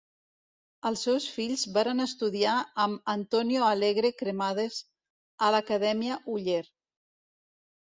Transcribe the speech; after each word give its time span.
Els 0.89 1.01
seus 1.07 1.27
fills 1.33 1.65
varen 1.75 2.03
estudiar 2.05 2.55
amb 2.87 3.13
Antonio 3.15 3.67
Alegre 3.75 4.13
Cremades 4.23 4.81
a 5.47 5.53
l'Acadèmia 5.57 6.19
Oller. 6.39 6.61